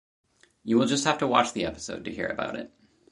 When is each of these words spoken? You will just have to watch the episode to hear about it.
You 0.63 0.79
will 0.79 0.87
just 0.87 1.03
have 1.05 1.19
to 1.19 1.27
watch 1.27 1.53
the 1.53 1.63
episode 1.63 2.05
to 2.05 2.11
hear 2.11 2.25
about 2.25 2.55
it. 2.55 2.71